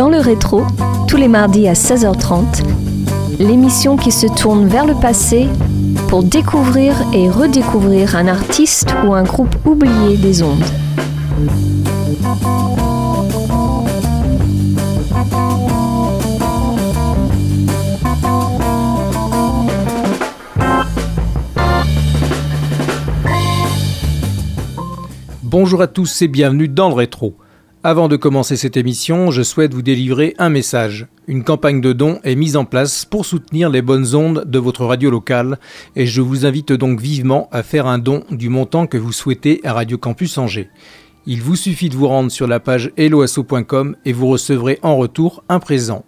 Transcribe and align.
Dans 0.00 0.08
le 0.08 0.16
rétro, 0.16 0.62
tous 1.06 1.18
les 1.18 1.28
mardis 1.28 1.68
à 1.68 1.74
16h30, 1.74 2.64
l'émission 3.38 3.98
qui 3.98 4.10
se 4.10 4.26
tourne 4.26 4.66
vers 4.66 4.86
le 4.86 4.94
passé 4.94 5.46
pour 6.08 6.22
découvrir 6.22 6.94
et 7.12 7.28
redécouvrir 7.28 8.16
un 8.16 8.26
artiste 8.26 8.94
ou 9.04 9.12
un 9.12 9.24
groupe 9.24 9.54
oublié 9.66 10.16
des 10.16 10.42
ondes. 10.42 10.64
Bonjour 25.42 25.82
à 25.82 25.88
tous 25.88 26.22
et 26.22 26.28
bienvenue 26.28 26.68
dans 26.68 26.88
le 26.88 26.94
rétro. 26.94 27.34
Avant 27.82 28.08
de 28.08 28.16
commencer 28.16 28.56
cette 28.56 28.76
émission, 28.76 29.30
je 29.30 29.40
souhaite 29.40 29.72
vous 29.72 29.80
délivrer 29.80 30.34
un 30.36 30.50
message. 30.50 31.06
Une 31.26 31.44
campagne 31.44 31.80
de 31.80 31.94
dons 31.94 32.20
est 32.24 32.34
mise 32.34 32.58
en 32.58 32.66
place 32.66 33.06
pour 33.06 33.24
soutenir 33.24 33.70
les 33.70 33.80
bonnes 33.80 34.14
ondes 34.14 34.44
de 34.46 34.58
votre 34.58 34.84
radio 34.84 35.10
locale 35.10 35.58
et 35.96 36.04
je 36.04 36.20
vous 36.20 36.44
invite 36.44 36.74
donc 36.74 37.00
vivement 37.00 37.48
à 37.52 37.62
faire 37.62 37.86
un 37.86 37.96
don 37.96 38.22
du 38.30 38.50
montant 38.50 38.86
que 38.86 38.98
vous 38.98 39.12
souhaitez 39.12 39.62
à 39.64 39.72
Radio 39.72 39.96
Campus 39.96 40.36
Angers. 40.36 40.68
Il 41.24 41.40
vous 41.40 41.56
suffit 41.56 41.88
de 41.88 41.96
vous 41.96 42.08
rendre 42.08 42.30
sur 42.30 42.46
la 42.46 42.60
page 42.60 42.92
helloasso.com 42.98 43.96
et 44.04 44.12
vous 44.12 44.28
recevrez 44.28 44.78
en 44.82 44.98
retour 44.98 45.42
un 45.48 45.58
présent. 45.58 46.04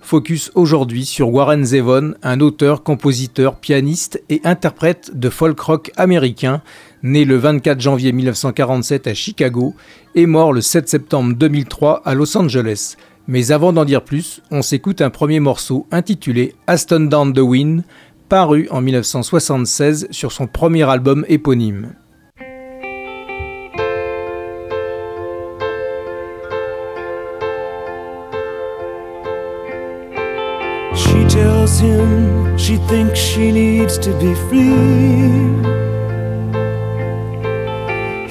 Focus 0.00 0.52
aujourd'hui 0.54 1.04
sur 1.04 1.30
Warren 1.30 1.64
Zevon, 1.64 2.14
un 2.22 2.40
auteur, 2.40 2.84
compositeur, 2.84 3.56
pianiste 3.56 4.22
et 4.28 4.40
interprète 4.44 5.10
de 5.14 5.28
folk 5.28 5.58
rock 5.58 5.90
américain, 5.96 6.62
né 7.02 7.24
le 7.24 7.36
24 7.36 7.80
janvier 7.80 8.12
1947 8.12 9.06
à 9.06 9.14
Chicago 9.14 9.74
et 10.14 10.26
mort 10.26 10.52
le 10.52 10.60
7 10.60 10.88
septembre 10.88 11.34
2003 11.34 12.02
à 12.04 12.14
Los 12.14 12.36
Angeles. 12.36 12.96
Mais 13.26 13.52
avant 13.52 13.72
d'en 13.72 13.84
dire 13.84 14.02
plus, 14.02 14.40
on 14.50 14.62
s'écoute 14.62 15.02
un 15.02 15.10
premier 15.10 15.40
morceau 15.40 15.86
intitulé 15.90 16.54
Aston 16.66 17.00
Down 17.00 17.32
the 17.32 17.40
Wind, 17.40 17.84
paru 18.28 18.68
en 18.70 18.80
1976 18.80 20.08
sur 20.10 20.32
son 20.32 20.46
premier 20.46 20.88
album 20.88 21.24
éponyme. 21.28 21.92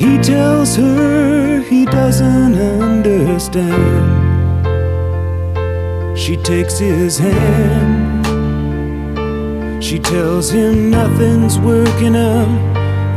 He 0.07 0.17
tells 0.19 0.75
her 0.77 1.59
he 1.63 1.83
doesn't 1.83 2.55
understand. 2.55 3.67
She 6.17 6.37
takes 6.37 6.79
his 6.79 7.17
hand. 7.17 8.25
She 9.83 9.99
tells 9.99 10.49
him 10.49 10.89
nothing's 10.89 11.59
working 11.59 12.15
out 12.15 12.47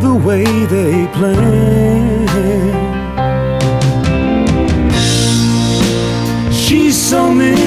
the 0.00 0.14
way 0.14 0.44
they 0.66 1.06
planned. 1.14 2.28
She's 6.52 6.96
so 7.00 7.32
many 7.32 7.59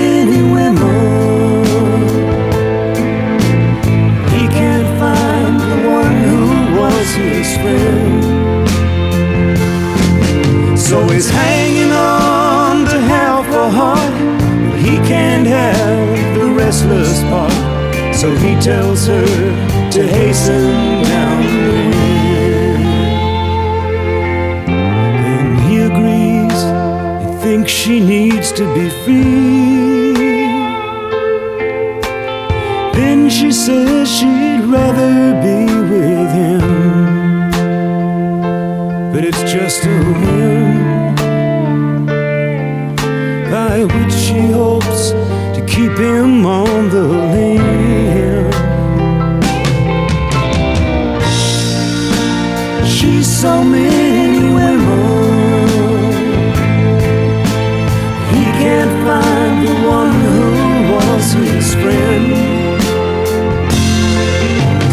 have 15.54 16.36
the 16.38 16.48
restless 16.64 17.22
part. 17.32 17.54
So 18.16 18.28
he 18.44 18.52
tells 18.60 19.08
her 19.08 19.26
to 19.96 20.02
hasten 20.18 20.66
down 21.14 21.38
the 21.44 21.58
wind. 21.72 22.04
He 25.68 25.76
agrees, 25.90 26.60
he 27.24 27.30
thinks 27.46 27.72
she 27.72 28.00
needs 28.00 28.52
to 28.60 28.64
be 28.76 28.90
free. 29.04 30.14
Then 33.00 33.30
she 33.30 33.52
says 33.52 34.10
she'd 34.18 34.64
rather 34.78 35.16
be 35.46 35.60
with 35.92 36.32
him. 36.42 36.66
But 39.12 39.22
it's 39.26 39.44
just 39.52 39.86
a 39.86 40.33
friend. 61.34 62.34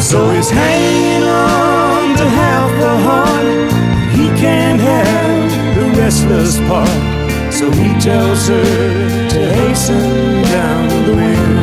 So 0.01 0.31
he's 0.31 0.51
hanging 0.51 1.29
on 1.29 2.17
to 2.17 2.29
half 2.29 2.71
the 2.81 2.97
heart. 3.07 3.73
He 4.13 4.27
can't 4.41 4.81
have 4.81 5.77
the 5.77 6.01
restless 6.01 6.59
part. 6.61 7.53
So 7.53 7.71
he 7.71 7.89
tells 8.01 8.49
her 8.49 9.29
to 9.29 9.53
hasten 9.55 10.43
down 10.43 10.89
the 11.07 11.15
wind. 11.15 11.60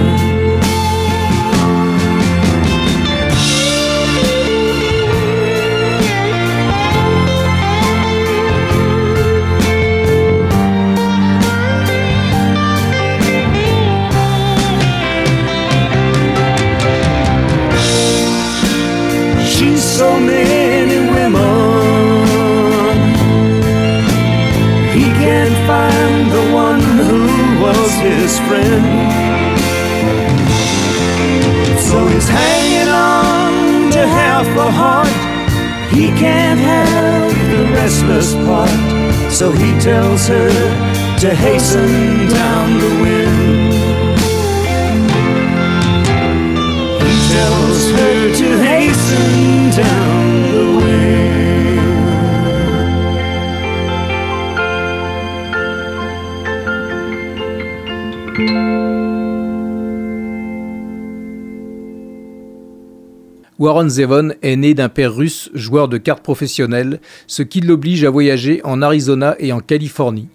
Warren 63.59 63.89
Zevon 63.89 64.33
est 64.43 64.55
né 64.55 64.75
d'un 64.75 64.89
père 64.89 65.15
russe 65.15 65.49
joueur 65.55 65.87
de 65.87 65.97
cartes 65.97 66.21
professionnel, 66.21 66.99
ce 67.25 67.41
qui 67.41 67.59
l'oblige 67.59 68.03
à 68.03 68.11
voyager 68.11 68.61
en 68.63 68.83
Arizona 68.83 69.35
et 69.39 69.51
en 69.51 69.61
Californie. 69.61 70.27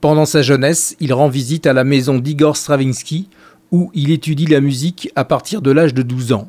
Pendant 0.00 0.24
sa 0.24 0.40
jeunesse, 0.40 0.96
il 0.98 1.12
rend 1.12 1.28
visite 1.28 1.66
à 1.66 1.74
la 1.74 1.84
maison 1.84 2.18
d'Igor 2.18 2.56
Stravinsky, 2.56 3.28
où 3.70 3.90
il 3.92 4.10
étudie 4.10 4.46
la 4.46 4.62
musique 4.62 5.10
à 5.14 5.26
partir 5.26 5.60
de 5.60 5.70
l'âge 5.70 5.92
de 5.92 6.00
12 6.00 6.32
ans. 6.32 6.48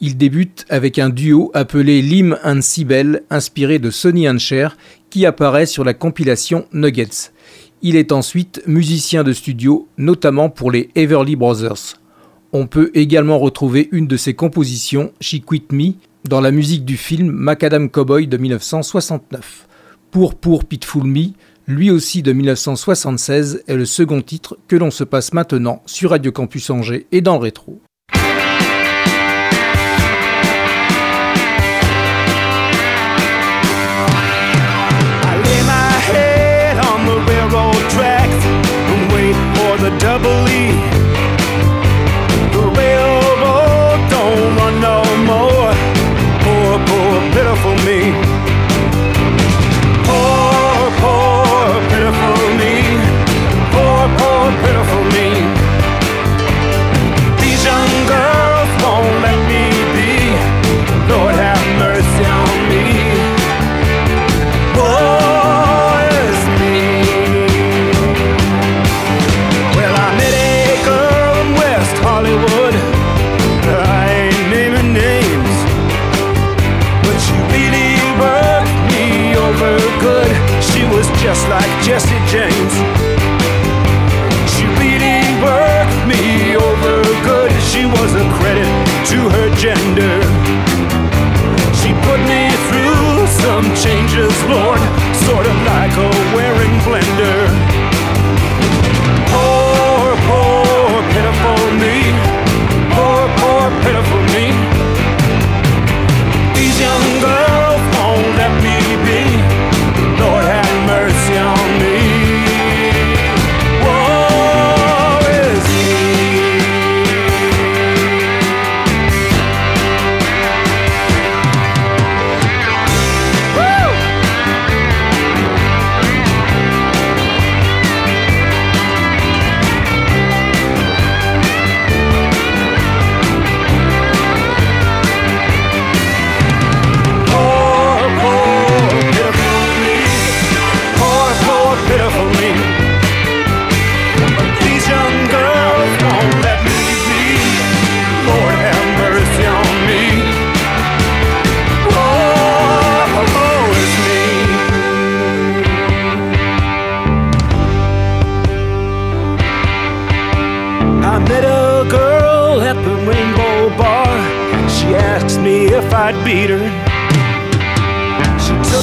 Il 0.00 0.16
débute 0.16 0.64
avec 0.68 1.00
un 1.00 1.08
duo 1.08 1.50
appelé 1.54 2.02
Lim 2.02 2.38
and 2.44 2.60
Sibel, 2.60 3.22
inspiré 3.28 3.80
de 3.80 3.90
Sonny 3.90 4.28
and 4.28 4.38
Cher, 4.38 4.76
qui 5.10 5.26
apparaît 5.26 5.66
sur 5.66 5.82
la 5.82 5.94
compilation 5.94 6.66
Nuggets. 6.72 7.32
Il 7.82 7.96
est 7.96 8.12
ensuite 8.12 8.62
musicien 8.68 9.24
de 9.24 9.32
studio, 9.32 9.88
notamment 9.98 10.50
pour 10.50 10.70
les 10.70 10.88
Everly 10.94 11.34
Brothers. 11.34 12.03
On 12.56 12.68
peut 12.68 12.92
également 12.94 13.40
retrouver 13.40 13.88
une 13.90 14.06
de 14.06 14.16
ses 14.16 14.34
compositions, 14.34 15.12
She 15.20 15.40
Quit 15.44 15.64
Me, 15.72 15.94
dans 16.28 16.40
la 16.40 16.52
musique 16.52 16.84
du 16.84 16.96
film 16.96 17.32
Macadam 17.32 17.90
Cowboy 17.90 18.28
de 18.28 18.36
1969. 18.36 19.66
Pour 20.12 20.36
Pour 20.36 20.64
Pitful 20.64 21.02
Me, 21.02 21.32
lui 21.66 21.90
aussi 21.90 22.22
de 22.22 22.32
1976, 22.32 23.64
est 23.66 23.74
le 23.74 23.84
second 23.84 24.22
titre 24.22 24.56
que 24.68 24.76
l'on 24.76 24.92
se 24.92 25.02
passe 25.02 25.32
maintenant 25.32 25.82
sur 25.86 26.10
Radio 26.10 26.30
Campus 26.30 26.70
Angers 26.70 27.08
et 27.10 27.22
dans 27.22 27.40
rétro. 27.40 27.80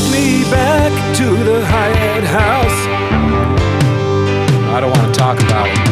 Took 0.01 0.12
me 0.12 0.44
back 0.50 1.15
to 1.18 1.25
the 1.44 1.65
Hyatt 1.65 2.24
House. 2.24 2.88
I 4.74 4.80
don't 4.80 4.92
want 4.92 5.13
to 5.13 5.19
talk 5.19 5.39
about 5.42 5.68
it. 5.68 5.91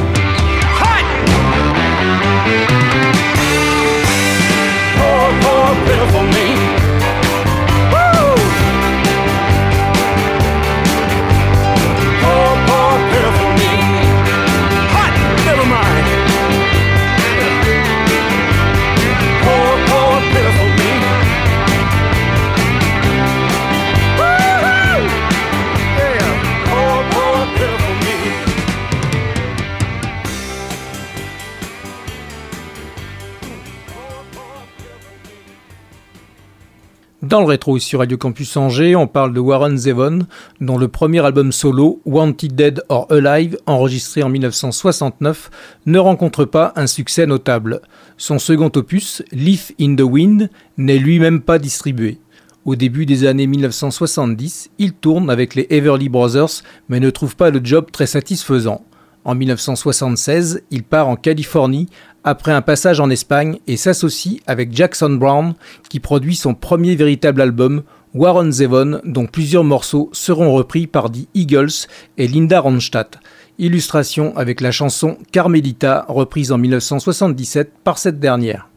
Dans 37.30 37.42
le 37.42 37.46
rétro 37.46 37.78
sur 37.78 38.00
Radio 38.00 38.18
Campus 38.18 38.58
Angers, 38.58 38.96
on 38.96 39.06
parle 39.06 39.36
de 39.36 39.40
Warren 39.40 39.78
Zevon, 39.78 40.26
dont 40.62 40.80
le 40.80 40.88
premier 40.88 41.24
album 41.24 41.52
solo, 41.52 42.02
Wanted 42.04 42.56
Dead 42.56 42.84
or 42.90 43.06
Alive, 43.12 43.56
enregistré 43.68 44.24
en 44.24 44.30
1969, 44.30 45.52
ne 45.86 46.00
rencontre 46.00 46.46
pas 46.46 46.74
un 46.76 46.88
succès 46.88 47.28
notable. 47.28 47.82
Son 48.18 48.40
second 48.40 48.72
opus, 48.76 49.22
Leaf 49.32 49.72
in 49.80 49.96
the 49.96 50.02
Wind, 50.02 50.50
n'est 50.78 50.98
lui-même 50.98 51.42
pas 51.42 51.60
distribué. 51.60 52.18
Au 52.66 52.76
début 52.76 53.06
des 53.06 53.28
années 53.28 53.46
1970, 53.46 54.72
il 54.80 54.94
tourne 54.94 55.30
avec 55.30 55.54
les 55.54 55.68
Everly 55.70 56.10
Brothers, 56.10 56.64
mais 56.88 57.00
ne 57.00 57.12
trouve 57.12 57.36
pas 57.36 57.52
le 57.52 57.62
job 57.64 57.92
très 57.92 58.08
satisfaisant. 58.08 58.84
En 59.26 59.36
1976, 59.36 60.62
il 60.72 60.84
part 60.84 61.10
en 61.10 61.16
Californie 61.16 61.88
après 62.24 62.52
un 62.52 62.62
passage 62.62 63.00
en 63.00 63.10
Espagne 63.10 63.60
et 63.68 63.78
s'associe 63.78 64.40
avec 64.48 64.74
Jackson 64.76 65.12
Brown 65.12 65.54
qui 65.90 66.00
produit 66.00 66.36
son 66.36 66.54
premier 66.54 66.96
véritable 66.96 67.42
album, 67.42 67.84
Warren 68.14 68.52
Zevon, 68.52 69.02
dont 69.04 69.28
plusieurs 69.28 69.64
morceaux 69.64 70.10
seront 70.14 70.54
repris 70.54 70.88
par 70.88 71.12
The 71.12 71.28
Eagles 71.36 71.88
et 72.18 72.28
Linda 72.28 72.60
Ronstadt. 72.60 73.20
Illustration 73.58 74.36
avec 74.38 74.62
la 74.62 74.72
chanson 74.72 75.18
Carmelita, 75.32 76.06
reprise 76.08 76.52
en 76.52 76.58
1977 76.58 77.74
par 77.84 77.98
cette 77.98 78.20
dernière. 78.20 78.69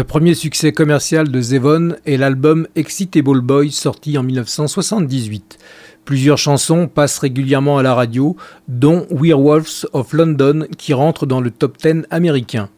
Le 0.00 0.04
premier 0.04 0.32
succès 0.32 0.72
commercial 0.72 1.30
de 1.30 1.40
Zevon 1.42 1.94
est 2.06 2.16
l'album 2.16 2.66
Excitable 2.74 3.42
Boy 3.42 3.70
sorti 3.70 4.16
en 4.16 4.22
1978. 4.22 5.58
Plusieurs 6.06 6.38
chansons 6.38 6.88
passent 6.88 7.18
régulièrement 7.18 7.76
à 7.76 7.82
la 7.82 7.92
radio, 7.92 8.34
dont 8.66 9.06
Werewolves 9.10 9.86
of 9.92 10.14
London 10.14 10.64
qui 10.78 10.94
rentre 10.94 11.26
dans 11.26 11.42
le 11.42 11.50
top 11.50 11.76
10 11.76 12.06
américain. 12.08 12.70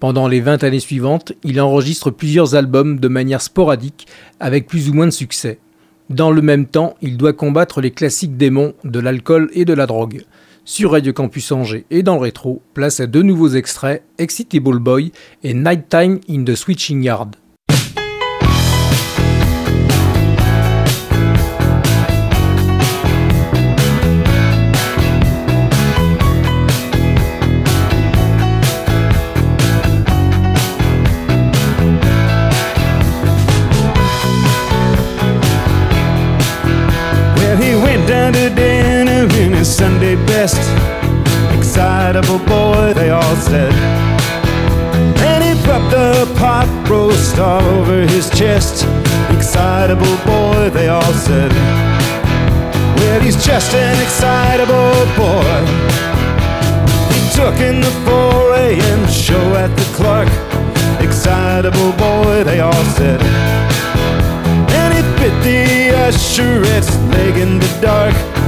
Pendant 0.00 0.28
les 0.28 0.42
20 0.42 0.64
années 0.64 0.78
suivantes, 0.78 1.32
il 1.44 1.62
enregistre 1.62 2.10
plusieurs 2.10 2.54
albums 2.54 3.00
de 3.00 3.08
manière 3.08 3.40
sporadique 3.40 4.06
avec 4.38 4.66
plus 4.66 4.90
ou 4.90 4.92
moins 4.92 5.06
de 5.06 5.12
succès. 5.12 5.58
Dans 6.10 6.30
le 6.30 6.42
même 6.42 6.66
temps, 6.66 6.96
il 7.00 7.16
doit 7.16 7.32
combattre 7.32 7.80
les 7.80 7.90
classiques 7.90 8.36
démons 8.36 8.74
de 8.84 9.00
l'alcool 9.00 9.48
et 9.54 9.64
de 9.64 9.72
la 9.72 9.86
drogue. 9.86 10.26
Sur 10.68 10.90
Radio 10.90 11.12
Campus 11.12 11.52
Angers 11.52 11.86
et 11.92 12.02
dans 12.02 12.16
le 12.16 12.22
rétro, 12.22 12.60
place 12.74 12.98
à 12.98 13.06
deux 13.06 13.22
nouveaux 13.22 13.50
extraits, 13.50 14.02
Excitable 14.18 14.80
Boy 14.80 15.12
et 15.44 15.54
Nighttime 15.54 16.18
in 16.28 16.42
the 16.42 16.56
Switching 16.56 17.04
Yard. 17.04 17.36
Sunday 40.06 40.26
best. 40.26 40.60
Excitable 41.58 42.38
boy, 42.46 42.92
they 42.94 43.10
all 43.10 43.36
said. 43.36 43.72
And 45.18 45.42
he 45.42 45.60
propped 45.64 45.90
the 45.90 46.32
pot 46.38 46.68
roast 46.88 47.40
all 47.40 47.60
over 47.60 48.02
his 48.02 48.30
chest. 48.30 48.84
Excitable 49.34 50.16
boy, 50.24 50.70
they 50.70 50.86
all 50.86 51.12
said. 51.12 51.50
Well, 52.96 53.20
he's 53.20 53.44
just 53.44 53.74
an 53.74 54.00
excitable 54.00 54.94
boy. 55.18 55.58
He 57.10 57.20
took 57.34 57.58
in 57.58 57.80
the 57.80 57.90
4 58.06 58.54
a.m. 58.54 59.08
show 59.08 59.56
at 59.56 59.74
the 59.74 59.86
Clark. 59.96 60.28
Excitable 61.02 61.90
boy, 61.98 62.44
they 62.44 62.60
all 62.60 62.84
said. 62.94 63.20
And 64.70 64.94
he 64.94 65.02
bit 65.18 65.34
the 65.42 65.96
usherette's 66.06 66.96
leg 67.10 67.36
in 67.38 67.58
the 67.58 67.78
dark 67.82 68.45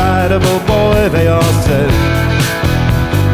excitable 0.00 0.60
boy, 0.60 1.08
they 1.10 1.28
all 1.28 1.42
said. 1.42 1.90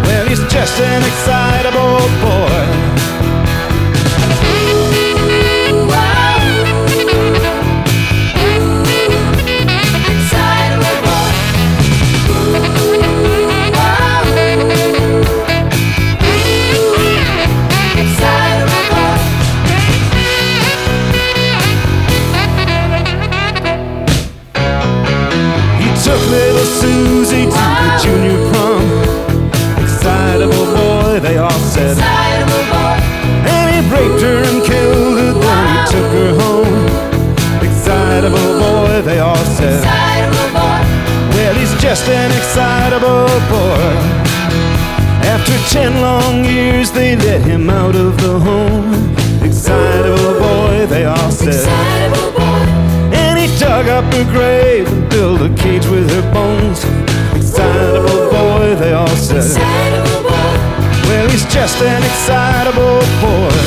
Well, 0.04 0.28
he's 0.28 0.40
just 0.52 0.80
an 0.80 1.02
excitable 1.04 1.98
boy. 2.20 2.95
Let 47.24 47.40
him 47.42 47.70
out 47.70 47.94
of 47.96 48.16
the 48.18 48.38
home. 48.38 49.14
Excitable 49.42 50.38
boy, 50.38 50.86
they 50.86 51.04
all 51.04 51.30
said. 51.30 51.66
And 53.12 53.38
he 53.38 53.46
dug 53.58 53.86
up 53.88 54.04
her 54.14 54.24
grave 54.32 54.86
and 54.92 55.08
built 55.10 55.40
a 55.40 55.54
cage 55.62 55.86
with 55.86 56.10
her 56.10 56.32
bones. 56.32 56.84
Excitable 57.34 58.30
boy, 58.30 58.74
they 58.76 58.92
all 58.92 59.16
said. 59.16 59.56
Well, 61.08 61.28
he's 61.30 61.44
just 61.52 61.80
an 61.82 62.02
excitable 62.02 63.00
boy. 63.20 63.65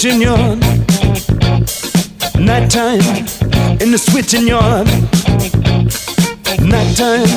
Switching 0.00 0.22
yard. 0.22 0.58
Nighttime 2.38 3.00
in 3.82 3.90
the 3.90 3.98
switching 3.98 4.46
yard. 4.46 4.86
Nighttime 6.58 7.28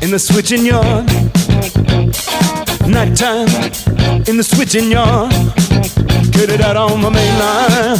in 0.00 0.10
the 0.12 0.18
switching 0.18 0.64
yard. 0.64 1.06
Nighttime 2.86 3.48
in 4.28 4.36
the 4.36 4.44
switching 4.44 4.92
yard. 4.92 5.32
Get 6.30 6.50
it 6.50 6.60
out 6.60 6.76
on 6.76 7.00
the 7.00 7.10
main 7.10 7.38
line. 7.38 7.98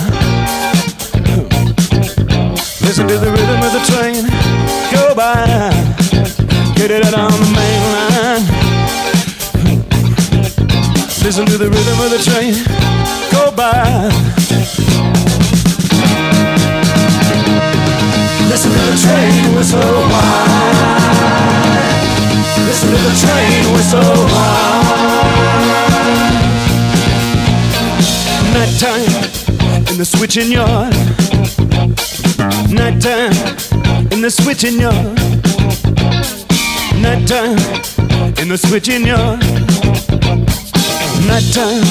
Listen 2.83 3.09
to 3.09 3.19
the 3.19 3.31
rhythm 3.33 3.61
of 3.67 3.73
the 3.73 3.83
train 3.91 4.25
go 4.93 5.15
by. 5.15 5.71
Get 6.77 6.93
it 6.93 7.05
out 7.05 7.15
on 7.15 7.33
the 7.33 7.51
main 7.57 7.78
Listen 11.29 11.45
to 11.45 11.59
the 11.59 11.69
rhythm 11.69 12.01
of 12.01 12.09
the 12.11 12.17
train 12.25 12.55
go 13.31 13.51
by. 13.55 14.09
Listen 18.49 18.73
to 18.73 18.79
the 18.79 18.97
train 18.97 19.55
whistle 19.55 20.09
whine. 20.09 20.89
Listen 22.65 22.89
to 22.89 22.97
the 22.97 23.13
train 23.21 23.73
whistle 23.75 24.17
whine. 24.33 24.89
Nighttime 28.55 29.13
in 29.93 29.99
the 29.99 30.07
switching 30.07 30.51
yard. 30.51 30.95
Nighttime 32.73 33.37
in 34.11 34.23
the 34.23 34.31
switching 34.31 34.81
yard. 34.81 35.19
Nighttime 37.03 37.59
in 38.39 38.49
the 38.49 38.57
switching 38.57 39.07
yard. 39.07 39.68
Nighttime 41.29 41.85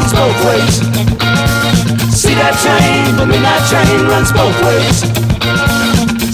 runs 0.02 0.12
both 0.14 0.44
ways. 0.46 0.74
See 2.10 2.34
that 2.34 2.58
train? 2.58 3.14
The 3.14 3.26
midnight 3.26 3.62
train 3.70 4.02
runs 4.10 4.32
both 4.32 4.58
ways. 4.66 5.06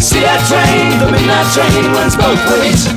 See 0.00 0.20
that 0.24 0.40
train? 0.48 0.96
The 0.96 1.12
midnight 1.12 1.48
train 1.52 1.92
runs 1.92 2.16
both 2.16 2.40
ways. 2.48 2.88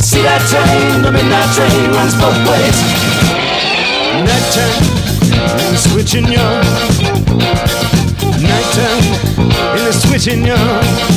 See 0.00 0.22
that 0.22 0.40
train? 0.48 1.02
The 1.04 1.12
midnight 1.12 1.52
train 1.52 1.92
runs 1.92 2.16
both 2.16 2.40
ways. 2.48 2.78
Nighttime, 4.24 4.88
and 5.68 5.76
switching 5.76 6.32
young. 6.32 6.64
Nighttime, 8.40 9.04
in 9.76 9.84
the 9.84 9.92
switching 9.92 10.46
young. 10.46 11.12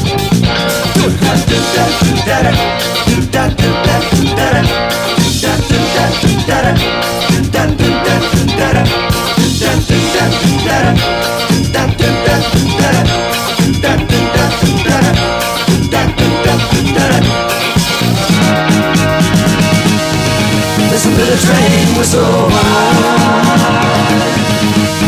Listen 20.96 21.12
to 21.14 21.26
the 21.26 21.38
train 21.38 21.98
whistle 21.98 22.50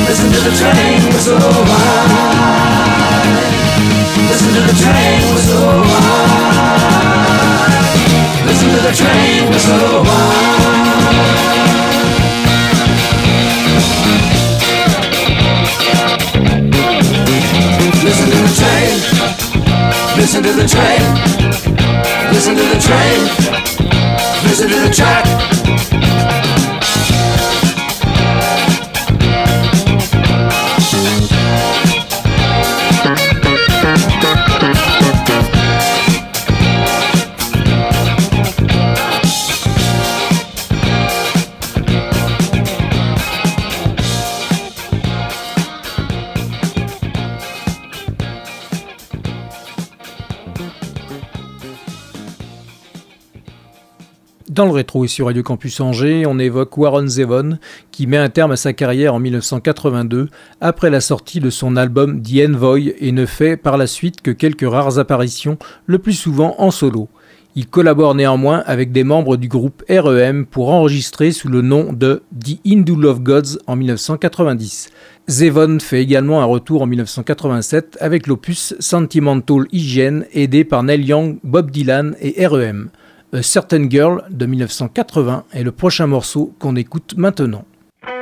Listen 0.07 0.31
to 0.31 0.39
the 0.39 0.51
train 0.59 1.01
whistle 1.13 1.37
Listen 4.29 4.49
to 4.53 4.61
the 4.61 4.73
train 4.83 5.21
whistle 5.33 6.86
the 8.71 8.91
train 8.93 9.47
Listen 18.03 18.29
to 18.29 18.37
the 18.37 18.53
train 18.55 18.97
Listen 20.17 20.43
to 20.43 20.51
the 20.51 20.67
train. 20.67 21.01
Listen 22.33 22.55
to 22.55 22.63
the 22.63 22.79
train 22.79 23.19
Listen 24.43 24.69
to 24.69 24.79
the 24.87 24.93
track 24.93 25.56
Dans 54.57 54.65
le 54.65 54.71
rétro 54.71 55.05
et 55.05 55.07
sur 55.07 55.27
Radio 55.27 55.43
Campus 55.43 55.79
Angers, 55.81 56.25
on 56.25 56.39
évoque 56.39 56.75
Warren 56.79 57.07
Zevon 57.07 57.59
qui 57.91 58.07
met 58.07 58.17
un 58.17 58.29
terme 58.29 58.53
à 58.53 58.55
sa 58.55 58.73
carrière 58.73 59.13
en 59.13 59.19
1982 59.19 60.29
après 60.61 60.89
la 60.89 60.99
sortie 60.99 61.39
de 61.39 61.51
son 61.51 61.75
album 61.75 62.23
The 62.23 62.49
Envoy 62.49 62.95
et 62.97 63.11
ne 63.11 63.27
fait 63.27 63.55
par 63.55 63.77
la 63.77 63.85
suite 63.85 64.21
que 64.21 64.31
quelques 64.31 64.67
rares 64.67 64.97
apparitions, 64.97 65.59
le 65.85 65.99
plus 65.99 66.13
souvent 66.13 66.55
en 66.57 66.71
solo. 66.71 67.07
Il 67.53 67.67
collabore 67.67 68.15
néanmoins 68.15 68.63
avec 68.65 68.91
des 68.91 69.03
membres 69.03 69.37
du 69.37 69.47
groupe 69.47 69.83
REM 69.87 70.47
pour 70.47 70.69
enregistrer 70.69 71.31
sous 71.31 71.49
le 71.49 71.61
nom 71.61 71.93
de 71.93 72.23
The 72.43 72.57
Hindu 72.65 72.95
Love 72.95 73.21
Gods 73.21 73.59
en 73.67 73.75
1990. 73.75 74.89
Zevon 75.27 75.77
fait 75.79 76.01
également 76.01 76.41
un 76.41 76.45
retour 76.45 76.81
en 76.81 76.87
1987 76.87 77.99
avec 78.01 78.25
l'opus 78.25 78.73
Sentimental 78.79 79.67
Hygiene 79.71 80.25
aidé 80.33 80.63
par 80.63 80.81
Neil 80.81 81.05
Young, 81.05 81.37
Bob 81.43 81.69
Dylan 81.69 82.15
et 82.21 82.47
REM. 82.47 82.89
A 83.33 83.43
Certain 83.43 83.89
Girl 83.91 84.23
de 84.29 84.45
1980 84.45 85.43
est 85.51 85.63
le 85.63 85.73
prochain 85.73 86.07
morceau 86.07 86.55
qu'on 86.59 86.77
écoute 86.77 87.15
maintenant. 87.17 87.65
Well, 88.05 88.15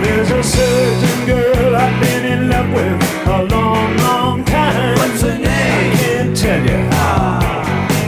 there's 0.00 0.30
a 0.30 0.42
certain 0.42 1.26
girl 1.26 1.76
I've 1.76 2.00
been 2.00 2.24
in 2.24 2.48
love 2.48 2.72
with 2.72 3.26
a 3.26 3.42
long, 3.44 3.94
long 3.98 4.42
time. 4.46 4.96
What's 4.96 5.20
her 5.20 5.36
name? 5.36 5.44
I 5.44 5.96
can't 6.00 6.34
tell 6.34 6.64
you. 6.64 6.88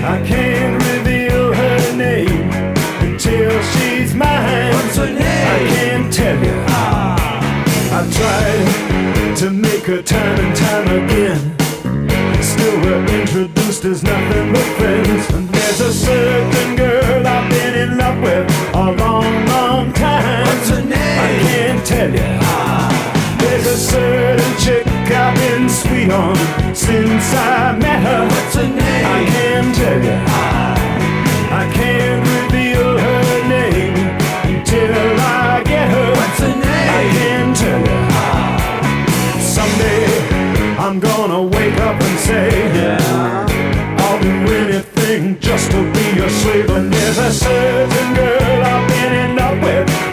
I 0.03 0.23
can't 0.27 0.83
reveal 0.83 1.53
her 1.53 1.97
name 1.97 2.51
until 3.03 3.51
she's 3.75 4.15
mine. 4.15 4.73
What's 4.73 4.97
her 4.97 5.13
name? 5.13 5.21
I 5.21 5.59
can't 5.69 6.11
tell 6.11 6.43
you. 6.43 6.55
I've 7.93 8.11
tried 8.17 9.37
to 9.37 9.51
make 9.51 9.85
her 9.85 10.01
time 10.01 10.41
and 10.41 10.57
time 10.57 11.05
again. 11.05 11.64
We're 12.85 13.03
introduced 13.19 13.87
as 13.87 14.03
nothing 14.03 14.53
but 14.53 14.63
friends. 14.77 15.31
And 15.33 15.49
there's 15.49 15.81
a 15.81 15.91
certain 15.91 16.77
girl 16.77 17.27
I've 17.27 17.49
been 17.51 17.75
in 17.75 17.97
love 17.97 18.21
with 18.21 18.47
a 18.75 18.93
long, 18.93 19.47
long 19.47 19.91
time. 19.95 20.45
What's 20.45 20.69
her 20.69 20.83
name? 20.83 20.93
I 20.93 21.33
can't 21.49 21.87
tell 21.87 22.13
you. 22.13 22.39
Ah. 22.43 23.37
There's 23.41 23.67
a 23.67 23.79
certain 23.79 24.57
chick 24.59 24.87
I've 24.87 25.35
been 25.35 25.67
sweet 25.71 26.11
on 26.11 26.37
since 26.75 27.33
I 27.33 27.75
met 27.79 28.03
her. 28.03 28.29
What's 28.29 28.55
her 28.57 28.69
name? 28.69 29.07
I 29.17 29.25
can't 29.33 29.75
tell 29.75 30.03
you. 30.05 30.19
Ah. 30.29 31.63
I 31.63 31.73
can't 31.73 32.21
reveal 32.37 32.99
her 32.99 33.49
name 33.49 33.97
until 34.45 35.21
I 35.21 35.63
get 35.65 35.89
her. 35.89 36.11
What's 36.13 36.39
her 36.41 36.55
name? 36.55 36.91
I 37.01 37.05
can't 37.17 37.57
tell 37.57 37.81
you. 37.81 38.01
Ah. 38.13 39.41
Someday 39.41 40.35
I'm 40.79 41.01
gonna 41.01 41.23
wake 41.23 41.24
up 41.95 42.03
and 42.03 42.19
say, 42.19 42.49
yeah. 42.75 43.47
I'll 43.99 44.21
do 44.21 44.53
anything 44.53 45.39
just 45.41 45.71
to 45.71 45.93
be 45.93 46.17
your 46.17 46.29
slave. 46.29 46.71
And 46.71 46.93
there's 46.93 47.19
a 47.19 47.33
certain 47.33 48.15
girl 48.15 48.63
I've 48.63 48.89
been 48.89 49.13
in 49.13 49.37
love 49.37 49.63
with 49.63 50.04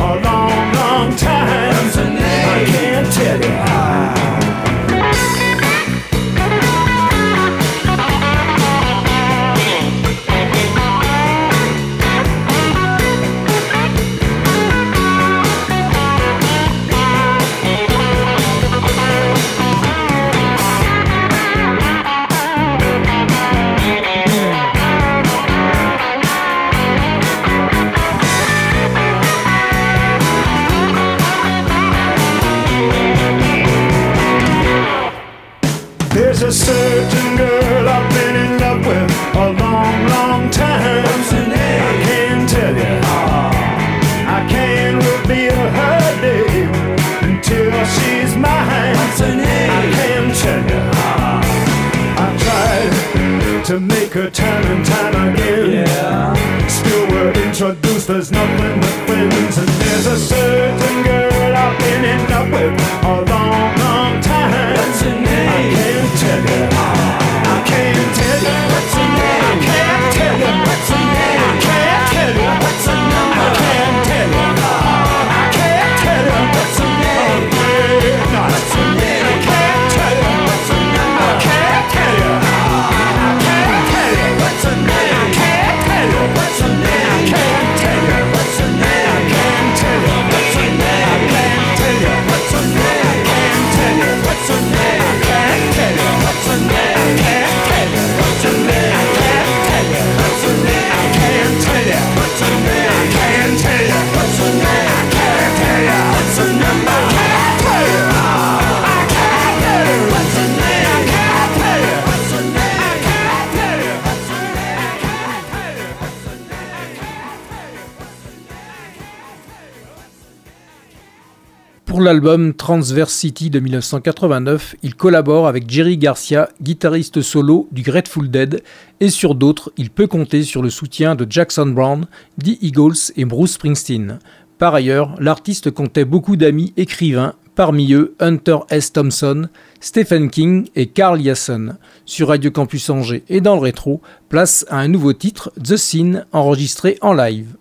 Pour 121.91 121.99
l'album 121.99 122.53
Transverse 122.53 123.13
City 123.13 123.49
de 123.49 123.59
1989, 123.59 124.77
il 124.81 124.95
collabore 124.95 125.45
avec 125.45 125.69
Jerry 125.69 125.97
Garcia, 125.97 126.47
guitariste 126.61 127.21
solo 127.21 127.67
du 127.73 127.81
Grateful 127.81 128.31
Dead, 128.31 128.63
et 129.01 129.09
sur 129.09 129.35
d'autres, 129.35 129.73
il 129.75 129.89
peut 129.89 130.07
compter 130.07 130.43
sur 130.43 130.61
le 130.61 130.69
soutien 130.69 131.15
de 131.15 131.27
Jackson 131.29 131.65
Brown, 131.65 132.05
The 132.41 132.57
Eagles 132.61 133.11
et 133.17 133.25
Bruce 133.25 133.55
Springsteen. 133.55 134.19
Par 134.57 134.73
ailleurs, 134.73 135.15
l'artiste 135.19 135.69
comptait 135.71 136.05
beaucoup 136.05 136.37
d'amis 136.37 136.71
écrivains, 136.77 137.33
parmi 137.55 137.91
eux 137.91 138.15
Hunter 138.21 138.59
S. 138.69 138.93
Thompson, 138.93 139.49
Stephen 139.81 140.29
King 140.29 140.69
et 140.77 140.87
Carl 140.87 141.19
Yasson. 141.19 141.73
Sur 142.05 142.29
Radio 142.29 142.51
Campus 142.51 142.89
Angers 142.89 143.25
et 143.27 143.41
dans 143.41 143.55
le 143.55 143.61
rétro, 143.61 143.99
place 144.29 144.65
à 144.69 144.77
un 144.77 144.87
nouveau 144.87 145.11
titre, 145.11 145.51
The 145.61 145.75
Scene, 145.75 146.25
enregistré 146.31 146.97
en 147.01 147.11
live. 147.11 147.57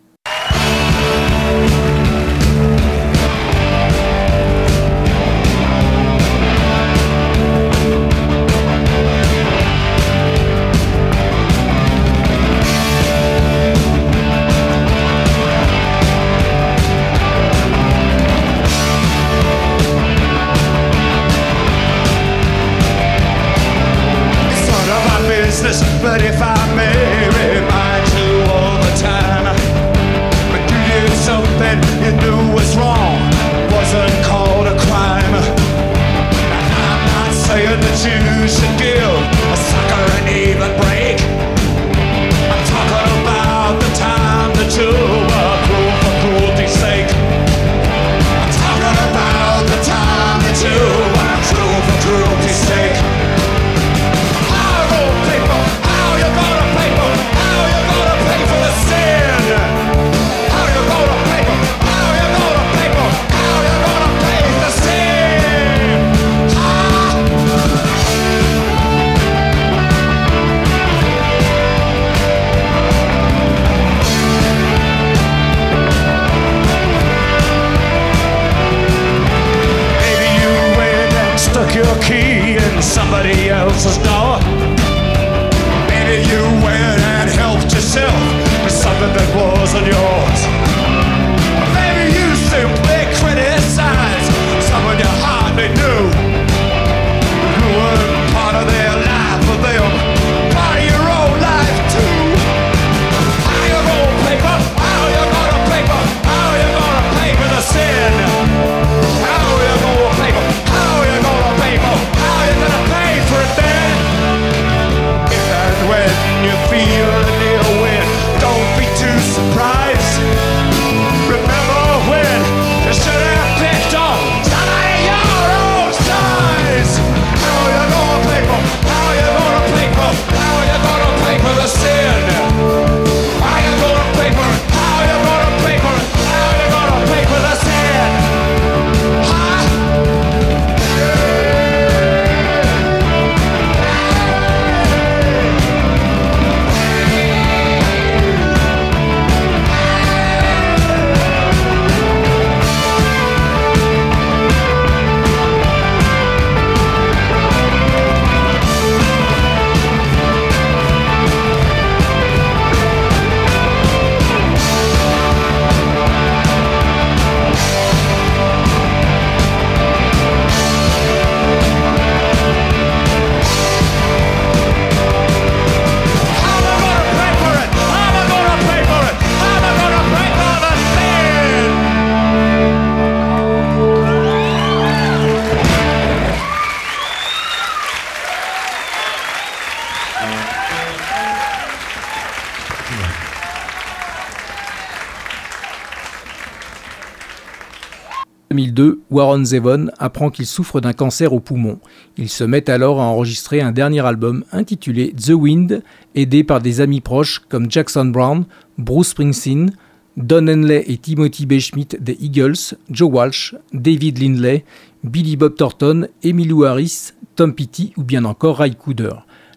Warren 199.11 199.45
Zevon 199.45 199.89
apprend 199.99 200.31
qu'il 200.31 200.47
souffre 200.47 200.81
d'un 200.81 200.93
cancer 200.93 201.33
au 201.33 201.41
poumon. 201.41 201.79
Il 202.17 202.29
se 202.29 202.45
met 202.45 202.71
alors 202.71 203.01
à 203.01 203.05
enregistrer 203.05 203.61
un 203.61 203.73
dernier 203.73 204.05
album 204.07 204.45
intitulé 204.53 205.13
The 205.13 205.31
Wind, 205.31 205.83
aidé 206.15 206.45
par 206.45 206.61
des 206.61 206.81
amis 206.81 207.01
proches 207.01 207.41
comme 207.49 207.71
Jackson 207.71 208.07
Brown, 208.07 208.45
Bruce 208.79 209.09
Springsteen, 209.09 209.73
Don 210.17 210.49
Henley 210.49 210.85
et 210.87 210.99
Timothy 210.99 211.47
B. 211.47 211.59
Schmidt 211.59 211.97
des 211.99 212.17
Eagles, 212.21 212.77
Joe 212.91 213.11
Walsh, 213.11 213.55
David 213.73 214.19
Lindley, 214.19 214.65
Billy 215.03 215.37
Bob 215.37 215.57
Thornton, 215.57 216.09
Emilio 216.23 216.65
Harris, 216.65 217.13
Tom 217.37 217.55
Petty 217.55 217.93
ou 217.97 218.03
bien 218.03 218.25
encore 218.25 218.59
Ray 218.59 218.75
Cooder. 218.75 219.15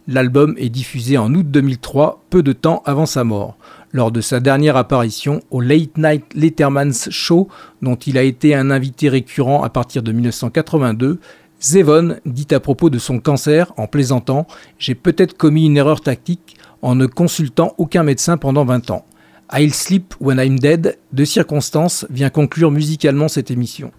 L'album 0.07 0.55
est 0.57 0.69
diffusé 0.69 1.17
en 1.17 1.33
août 1.33 1.49
2003, 1.49 2.25
peu 2.29 2.43
de 2.43 2.51
temps 2.51 2.81
avant 2.85 3.05
sa 3.05 3.23
mort 3.23 3.57
lors 3.93 4.11
de 4.11 4.21
sa 4.21 4.39
dernière 4.39 4.75
apparition 4.75 5.41
au 5.51 5.61
Late 5.61 5.97
Night 5.97 6.25
Letterman's 6.33 7.09
Show, 7.11 7.47
dont 7.81 7.95
il 7.95 8.17
a 8.17 8.23
été 8.23 8.55
un 8.55 8.71
invité 8.71 9.07
récurrent 9.07 9.63
à 9.63 9.69
partir 9.69 10.03
de 10.03 10.11
1982, 10.11 11.19
Zevon 11.61 12.17
dit 12.25 12.47
à 12.51 12.59
propos 12.59 12.89
de 12.89 12.99
son 12.99 13.19
cancer, 13.19 13.71
en 13.77 13.87
plaisantant 13.87 14.47
J'ai 14.77 14.95
peut-être 14.95 15.37
commis 15.37 15.67
une 15.67 15.77
erreur 15.77 16.01
tactique 16.01 16.57
en 16.81 16.95
ne 16.95 17.05
consultant 17.05 17.73
aucun 17.77 18.03
médecin 18.03 18.35
pendant 18.35 18.65
20 18.65 18.91
ans. 18.91 19.05
I'll 19.53 19.73
Sleep 19.73 20.15
When 20.19 20.39
I'm 20.39 20.59
Dead, 20.59 20.97
de 21.13 21.23
circonstance, 21.23 22.05
vient 22.09 22.29
conclure 22.29 22.71
musicalement 22.71 23.27
cette 23.27 23.51
émission. 23.51 23.91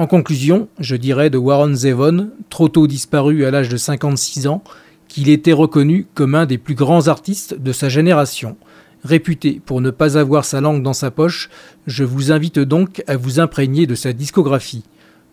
En 0.00 0.06
conclusion, 0.06 0.70
je 0.78 0.96
dirais 0.96 1.28
de 1.28 1.36
Warren 1.36 1.76
Zevon, 1.76 2.30
trop 2.48 2.70
tôt 2.70 2.86
disparu 2.86 3.44
à 3.44 3.50
l'âge 3.50 3.68
de 3.68 3.76
56 3.76 4.46
ans, 4.46 4.64
qu'il 5.08 5.28
était 5.28 5.52
reconnu 5.52 6.06
comme 6.14 6.34
un 6.34 6.46
des 6.46 6.56
plus 6.56 6.74
grands 6.74 7.08
artistes 7.08 7.52
de 7.52 7.70
sa 7.70 7.90
génération. 7.90 8.56
Réputé 9.04 9.60
pour 9.62 9.82
ne 9.82 9.90
pas 9.90 10.16
avoir 10.16 10.46
sa 10.46 10.62
langue 10.62 10.82
dans 10.82 10.94
sa 10.94 11.10
poche, 11.10 11.50
je 11.86 12.02
vous 12.02 12.32
invite 12.32 12.58
donc 12.58 13.04
à 13.08 13.18
vous 13.18 13.40
imprégner 13.40 13.86
de 13.86 13.94
sa 13.94 14.14
discographie. 14.14 14.84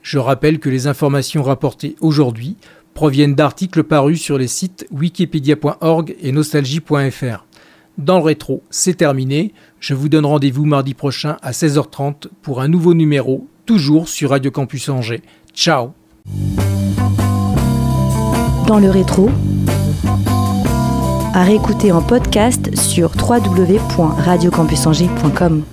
Je 0.02 0.18
rappelle 0.18 0.60
que 0.60 0.70
les 0.70 0.88
informations 0.88 1.44
rapportées 1.44 1.96
aujourd'hui 2.02 2.58
proviennent 2.94 3.36
d'articles 3.36 3.86
parus 3.86 4.22
sur 4.22 4.38
les 4.38 4.50
sites 4.50 4.86
wikipedia.org 4.92 6.14
et 6.22 6.34
nostalgie.fr. 6.34 7.46
Dans 7.98 8.18
le 8.18 8.26
rétro, 8.26 8.64
c'est 8.70 8.98
terminé. 8.98 9.54
Je 9.80 9.94
vous 9.94 10.10
donne 10.10 10.26
rendez-vous 10.26 10.66
mardi 10.66 10.94
prochain 10.94 11.38
à 11.42 11.52
16h30 11.52 12.28
pour 12.42 12.60
un 12.60 12.68
nouveau 12.68 12.94
numéro, 12.94 13.48
toujours 13.68 14.10
sur 14.10 14.32
Radio 14.32 14.50
Campus 14.50 14.90
Angers. 14.90 15.22
Ciao 15.54 15.92
Dans 18.66 18.80
le 18.80 18.90
rétro, 18.90 19.30
à 21.34 21.44
réécouter 21.44 21.92
en 21.92 22.02
podcast 22.02 22.76
sur 22.76 23.12
www.radiocampusangers.com. 23.12 25.64